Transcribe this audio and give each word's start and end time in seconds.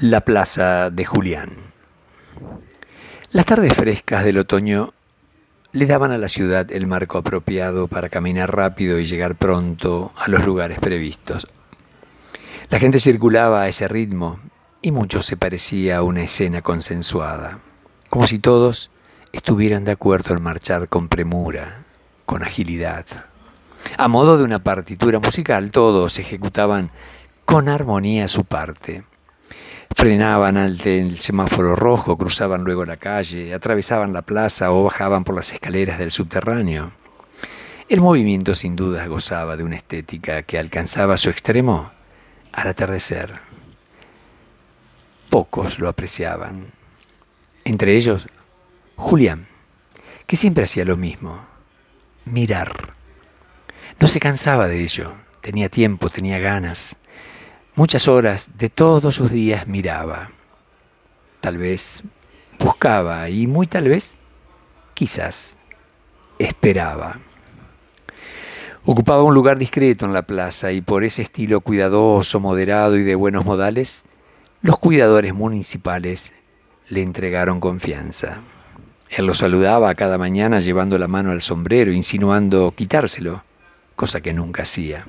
La 0.00 0.20
plaza 0.20 0.90
de 0.90 1.04
Julián. 1.04 1.72
Las 3.32 3.46
tardes 3.46 3.74
frescas 3.74 4.22
del 4.22 4.38
otoño 4.38 4.94
le 5.72 5.86
daban 5.86 6.12
a 6.12 6.18
la 6.18 6.28
ciudad 6.28 6.70
el 6.70 6.86
marco 6.86 7.18
apropiado 7.18 7.88
para 7.88 8.08
caminar 8.08 8.54
rápido 8.54 9.00
y 9.00 9.06
llegar 9.06 9.34
pronto 9.34 10.12
a 10.14 10.28
los 10.28 10.44
lugares 10.44 10.78
previstos. 10.78 11.48
La 12.70 12.78
gente 12.78 13.00
circulaba 13.00 13.62
a 13.62 13.68
ese 13.68 13.88
ritmo 13.88 14.38
y 14.82 14.92
mucho 14.92 15.20
se 15.20 15.36
parecía 15.36 15.96
a 15.96 16.02
una 16.04 16.22
escena 16.22 16.62
consensuada, 16.62 17.58
como 18.08 18.28
si 18.28 18.38
todos 18.38 18.92
estuvieran 19.32 19.82
de 19.82 19.90
acuerdo 19.90 20.32
en 20.32 20.44
marchar 20.44 20.88
con 20.88 21.08
premura, 21.08 21.86
con 22.24 22.44
agilidad. 22.44 23.04
A 23.96 24.06
modo 24.06 24.38
de 24.38 24.44
una 24.44 24.60
partitura 24.60 25.18
musical, 25.18 25.72
todos 25.72 26.20
ejecutaban 26.20 26.92
con 27.44 27.68
armonía 27.68 28.28
su 28.28 28.44
parte 28.44 29.02
Frenaban 29.94 30.56
ante 30.56 31.00
el 31.00 31.18
semáforo 31.18 31.74
rojo, 31.74 32.16
cruzaban 32.16 32.62
luego 32.62 32.84
la 32.84 32.96
calle, 32.96 33.52
atravesaban 33.52 34.12
la 34.12 34.22
plaza 34.22 34.70
o 34.70 34.84
bajaban 34.84 35.24
por 35.24 35.34
las 35.34 35.52
escaleras 35.52 35.98
del 35.98 36.12
subterráneo. 36.12 36.92
El 37.88 38.00
movimiento 38.00 38.54
sin 38.54 38.76
duda 38.76 39.06
gozaba 39.06 39.56
de 39.56 39.64
una 39.64 39.76
estética 39.76 40.42
que 40.42 40.58
alcanzaba 40.58 41.16
su 41.16 41.30
extremo 41.30 41.90
al 42.52 42.68
atardecer. 42.68 43.32
Pocos 45.30 45.78
lo 45.78 45.88
apreciaban. 45.88 46.66
Entre 47.64 47.96
ellos, 47.96 48.28
Julián, 48.96 49.48
que 50.26 50.36
siempre 50.36 50.64
hacía 50.64 50.84
lo 50.84 50.96
mismo, 50.96 51.46
mirar. 52.24 52.94
No 53.98 54.06
se 54.06 54.20
cansaba 54.20 54.68
de 54.68 54.82
ello, 54.82 55.12
tenía 55.40 55.68
tiempo, 55.68 56.10
tenía 56.10 56.38
ganas. 56.38 56.96
Muchas 57.78 58.08
horas 58.08 58.50
de 58.58 58.70
todos 58.70 59.14
sus 59.14 59.30
días 59.30 59.68
miraba. 59.68 60.32
Tal 61.40 61.58
vez 61.58 62.02
buscaba 62.58 63.28
y 63.30 63.46
muy 63.46 63.68
tal 63.68 63.88
vez, 63.88 64.16
quizás, 64.94 65.56
esperaba. 66.40 67.20
Ocupaba 68.84 69.22
un 69.22 69.32
lugar 69.32 69.58
discreto 69.58 70.06
en 70.06 70.12
la 70.12 70.22
plaza 70.22 70.72
y 70.72 70.80
por 70.80 71.04
ese 71.04 71.22
estilo 71.22 71.60
cuidadoso, 71.60 72.40
moderado 72.40 72.96
y 72.96 73.04
de 73.04 73.14
buenos 73.14 73.44
modales, 73.44 74.04
los 74.60 74.80
cuidadores 74.80 75.32
municipales 75.32 76.32
le 76.88 77.02
entregaron 77.02 77.60
confianza. 77.60 78.40
Él 79.08 79.26
lo 79.26 79.34
saludaba 79.34 79.94
cada 79.94 80.18
mañana 80.18 80.58
llevando 80.58 80.98
la 80.98 81.06
mano 81.06 81.30
al 81.30 81.42
sombrero, 81.42 81.92
insinuando 81.92 82.74
quitárselo, 82.76 83.44
cosa 83.94 84.20
que 84.20 84.34
nunca 84.34 84.64
hacía. 84.64 85.06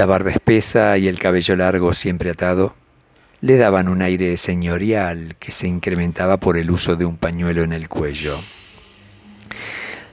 La 0.00 0.06
barba 0.06 0.30
espesa 0.30 0.96
y 0.96 1.08
el 1.08 1.18
cabello 1.18 1.56
largo 1.56 1.92
siempre 1.92 2.30
atado 2.30 2.74
le 3.42 3.58
daban 3.58 3.86
un 3.86 4.00
aire 4.00 4.38
señorial 4.38 5.36
que 5.38 5.52
se 5.52 5.68
incrementaba 5.68 6.38
por 6.38 6.56
el 6.56 6.70
uso 6.70 6.96
de 6.96 7.04
un 7.04 7.18
pañuelo 7.18 7.64
en 7.64 7.74
el 7.74 7.90
cuello. 7.90 8.40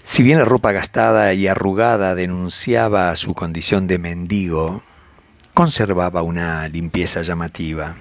Si 0.03 0.23
bien 0.23 0.39
la 0.39 0.43
ropa 0.43 0.73
gastada 0.73 1.33
y 1.33 1.47
arrugada 1.47 2.15
denunciaba 2.15 3.15
su 3.15 3.33
condición 3.33 3.87
de 3.87 3.97
mendigo, 3.97 4.83
conservaba 5.53 6.21
una 6.21 6.67
limpieza 6.67 7.21
llamativa. 7.21 7.95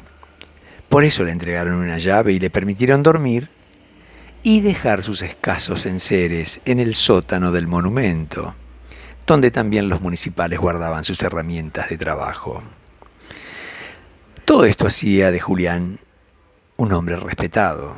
Por 0.88 1.04
eso 1.04 1.22
le 1.22 1.30
entregaron 1.30 1.74
una 1.74 1.98
llave 1.98 2.32
y 2.32 2.40
le 2.40 2.50
permitieron 2.50 3.04
dormir 3.04 3.48
y 4.42 4.60
dejar 4.60 5.04
sus 5.04 5.22
escasos 5.22 5.86
enseres 5.86 6.60
en 6.64 6.80
el 6.80 6.96
sótano 6.96 7.52
del 7.52 7.68
monumento 7.68 8.56
donde 9.26 9.50
también 9.50 9.88
los 9.88 10.00
municipales 10.00 10.58
guardaban 10.58 11.04
sus 11.04 11.20
herramientas 11.22 11.88
de 11.88 11.98
trabajo. 11.98 12.62
Todo 14.44 14.64
esto 14.64 14.86
hacía 14.86 15.30
de 15.30 15.40
Julián 15.40 15.98
un 16.76 16.92
hombre 16.92 17.16
respetado, 17.16 17.96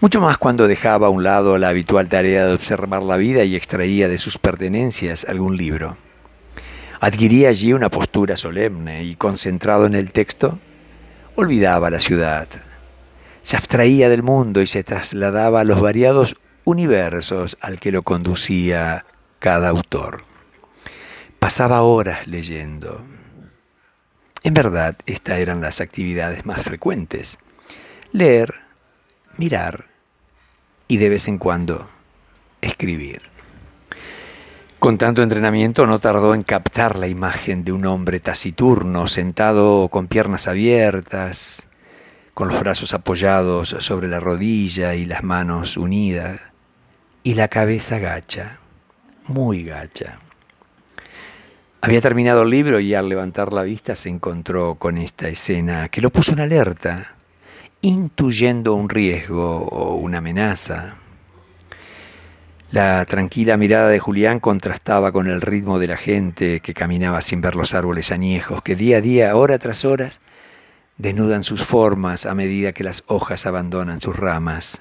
mucho 0.00 0.20
más 0.20 0.38
cuando 0.38 0.66
dejaba 0.66 1.08
a 1.08 1.10
un 1.10 1.22
lado 1.22 1.58
la 1.58 1.68
habitual 1.68 2.08
tarea 2.08 2.46
de 2.46 2.54
observar 2.54 3.02
la 3.02 3.16
vida 3.16 3.44
y 3.44 3.54
extraía 3.54 4.08
de 4.08 4.18
sus 4.18 4.38
pertenencias 4.38 5.24
algún 5.28 5.56
libro. 5.56 5.96
Adquiría 7.00 7.50
allí 7.50 7.72
una 7.72 7.90
postura 7.90 8.36
solemne 8.36 9.04
y 9.04 9.14
concentrado 9.14 9.86
en 9.86 9.94
el 9.94 10.12
texto, 10.12 10.58
olvidaba 11.36 11.90
la 11.90 12.00
ciudad, 12.00 12.48
se 13.42 13.56
abstraía 13.56 14.08
del 14.08 14.22
mundo 14.22 14.62
y 14.62 14.66
se 14.66 14.84
trasladaba 14.84 15.60
a 15.60 15.64
los 15.64 15.80
variados 15.80 16.36
universos 16.64 17.58
al 17.60 17.78
que 17.78 17.92
lo 17.92 18.02
conducía 18.02 19.04
cada 19.42 19.70
autor. 19.70 20.22
Pasaba 21.40 21.82
horas 21.82 22.28
leyendo. 22.28 23.04
En 24.44 24.54
verdad, 24.54 24.96
estas 25.04 25.40
eran 25.40 25.60
las 25.60 25.80
actividades 25.80 26.46
más 26.46 26.62
frecuentes. 26.62 27.38
Leer, 28.12 28.54
mirar 29.38 29.86
y 30.86 30.98
de 30.98 31.08
vez 31.08 31.26
en 31.26 31.38
cuando 31.38 31.90
escribir. 32.60 33.22
Con 34.78 34.96
tanto 34.96 35.24
entrenamiento 35.24 35.88
no 35.88 35.98
tardó 35.98 36.36
en 36.36 36.44
captar 36.44 36.96
la 36.96 37.08
imagen 37.08 37.64
de 37.64 37.72
un 37.72 37.84
hombre 37.84 38.20
taciturno, 38.20 39.08
sentado 39.08 39.88
con 39.88 40.06
piernas 40.06 40.46
abiertas, 40.46 41.68
con 42.34 42.46
los 42.46 42.60
brazos 42.60 42.94
apoyados 42.94 43.74
sobre 43.80 44.06
la 44.06 44.20
rodilla 44.20 44.94
y 44.94 45.04
las 45.04 45.24
manos 45.24 45.76
unidas, 45.76 46.40
y 47.24 47.34
la 47.34 47.48
cabeza 47.48 47.98
gacha 47.98 48.61
muy 49.26 49.64
gacha. 49.64 50.18
Había 51.80 52.00
terminado 52.00 52.42
el 52.42 52.50
libro 52.50 52.78
y 52.78 52.94
al 52.94 53.08
levantar 53.08 53.52
la 53.52 53.62
vista 53.62 53.96
se 53.96 54.08
encontró 54.08 54.76
con 54.76 54.96
esta 54.96 55.28
escena 55.28 55.88
que 55.88 56.00
lo 56.00 56.10
puso 56.10 56.32
en 56.32 56.40
alerta, 56.40 57.16
intuyendo 57.80 58.74
un 58.74 58.88
riesgo 58.88 59.66
o 59.66 59.96
una 59.96 60.18
amenaza. 60.18 60.94
La 62.70 63.04
tranquila 63.04 63.56
mirada 63.56 63.88
de 63.88 63.98
Julián 63.98 64.38
contrastaba 64.38 65.10
con 65.12 65.28
el 65.28 65.40
ritmo 65.40 65.78
de 65.78 65.88
la 65.88 65.96
gente 65.96 66.60
que 66.60 66.72
caminaba 66.72 67.20
sin 67.20 67.40
ver 67.40 67.56
los 67.56 67.74
árboles 67.74 68.12
añejos, 68.12 68.62
que 68.62 68.76
día 68.76 68.98
a 68.98 69.00
día, 69.00 69.36
hora 69.36 69.58
tras 69.58 69.84
hora, 69.84 70.10
desnudan 70.98 71.42
sus 71.42 71.64
formas 71.64 72.26
a 72.26 72.34
medida 72.34 72.72
que 72.72 72.84
las 72.84 73.02
hojas 73.08 73.44
abandonan 73.44 74.00
sus 74.00 74.16
ramas. 74.16 74.80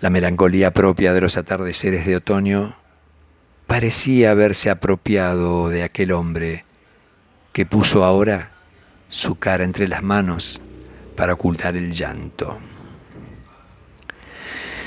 La 0.00 0.10
melancolía 0.10 0.72
propia 0.72 1.12
de 1.12 1.20
los 1.20 1.36
atardeceres 1.36 2.06
de 2.06 2.16
otoño 2.16 2.81
parecía 3.72 4.32
haberse 4.32 4.68
apropiado 4.68 5.70
de 5.70 5.82
aquel 5.82 6.12
hombre 6.12 6.66
que 7.54 7.64
puso 7.64 8.04
ahora 8.04 8.50
su 9.08 9.36
cara 9.36 9.64
entre 9.64 9.88
las 9.88 10.02
manos 10.02 10.60
para 11.16 11.32
ocultar 11.32 11.74
el 11.74 11.90
llanto. 11.90 12.58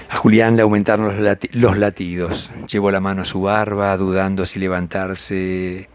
A 0.08 0.18
Julián 0.18 0.56
le 0.56 0.62
aumentaron 0.62 1.18
los, 1.52 1.78
latidos. 1.80 2.52
Llevó 2.72 2.92
la 2.92 3.00
mano 3.00 3.24
a 3.24 3.26
su 3.26 3.42
barba, 3.42 3.98
dudando 3.98 4.46
si 4.46 4.60
levantarse 4.60 5.90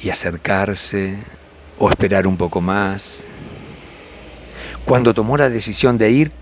y 0.00 0.10
acercarse 0.10 1.18
o 1.80 1.90
esperar 1.90 2.28
un 2.28 2.36
poco 2.36 2.60
más. 2.60 3.24
Cuando 4.84 5.14
tomó 5.14 5.36
la 5.36 5.50
decisión 5.50 5.98
de 5.98 6.12
ir, 6.12 6.32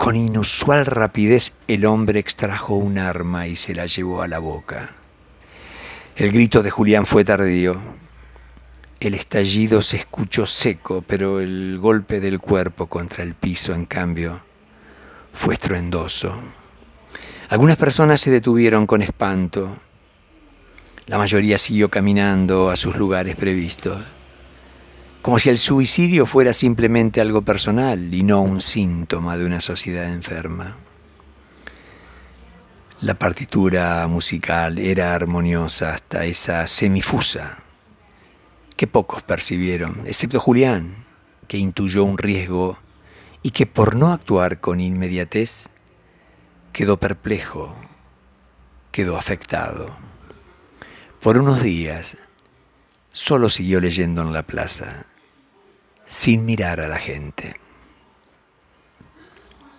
con 0.00 0.16
inusual 0.16 0.86
rapidez 0.86 1.52
el 1.68 1.84
hombre 1.84 2.20
extrajo 2.20 2.74
un 2.74 2.96
arma 2.96 3.46
y 3.46 3.54
se 3.54 3.74
la 3.74 3.84
llevó 3.84 4.22
a 4.22 4.28
la 4.28 4.38
boca. 4.38 4.92
El 6.16 6.32
grito 6.32 6.62
de 6.62 6.70
Julián 6.70 7.04
fue 7.04 7.22
tardío. 7.22 7.74
El 8.98 9.12
estallido 9.12 9.82
se 9.82 9.98
escuchó 9.98 10.46
seco, 10.46 11.04
pero 11.06 11.38
el 11.38 11.78
golpe 11.78 12.18
del 12.18 12.38
cuerpo 12.40 12.86
contra 12.86 13.22
el 13.22 13.34
piso, 13.34 13.74
en 13.74 13.84
cambio, 13.84 14.40
fue 15.34 15.52
estruendoso. 15.52 16.34
Algunas 17.50 17.76
personas 17.76 18.22
se 18.22 18.30
detuvieron 18.30 18.86
con 18.86 19.02
espanto. 19.02 19.76
La 21.08 21.18
mayoría 21.18 21.58
siguió 21.58 21.90
caminando 21.90 22.70
a 22.70 22.76
sus 22.76 22.96
lugares 22.96 23.36
previstos 23.36 24.00
como 25.22 25.38
si 25.38 25.50
el 25.50 25.58
suicidio 25.58 26.24
fuera 26.24 26.52
simplemente 26.52 27.20
algo 27.20 27.42
personal 27.42 28.12
y 28.14 28.22
no 28.22 28.40
un 28.40 28.62
síntoma 28.62 29.36
de 29.36 29.44
una 29.44 29.60
sociedad 29.60 30.10
enferma. 30.10 30.76
La 33.02 33.14
partitura 33.14 34.06
musical 34.06 34.78
era 34.78 35.14
armoniosa 35.14 35.94
hasta 35.94 36.24
esa 36.24 36.66
semifusa 36.66 37.58
que 38.76 38.86
pocos 38.86 39.22
percibieron, 39.22 40.02
excepto 40.06 40.40
Julián, 40.40 41.04
que 41.48 41.58
intuyó 41.58 42.04
un 42.04 42.16
riesgo 42.16 42.78
y 43.42 43.50
que 43.50 43.66
por 43.66 43.96
no 43.96 44.12
actuar 44.12 44.60
con 44.60 44.80
inmediatez 44.80 45.68
quedó 46.72 46.98
perplejo, 46.98 47.74
quedó 48.90 49.18
afectado. 49.18 49.96
Por 51.20 51.36
unos 51.36 51.62
días 51.62 52.16
solo 53.12 53.50
siguió 53.50 53.80
leyendo 53.80 54.22
en 54.22 54.32
la 54.32 54.42
plaza 54.44 55.06
sin 56.10 56.44
mirar 56.44 56.80
a 56.80 56.88
la 56.88 56.98
gente. 56.98 57.54